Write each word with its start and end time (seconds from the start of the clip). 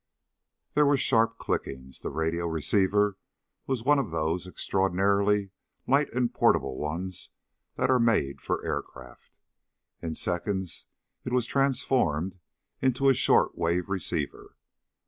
There 0.73 0.87
were 0.87 0.97
sharp 0.97 1.37
clickings. 1.37 2.01
The 2.01 2.09
radio 2.09 2.47
receiver 2.47 3.19
was 3.67 3.83
one 3.83 3.99
of 3.99 4.09
those 4.09 4.47
extraordinarily 4.47 5.51
light 5.85 6.11
and 6.11 6.33
portable 6.33 6.75
ones 6.79 7.29
that 7.75 7.91
are 7.91 7.99
made 7.99 8.41
for 8.41 8.65
aircraft. 8.65 9.37
In 10.01 10.15
seconds 10.15 10.87
it 11.23 11.31
was 11.31 11.45
transformed 11.45 12.39
into 12.81 13.09
a 13.09 13.13
short 13.13 13.55
wave 13.55 13.89
receiver. 13.89 14.55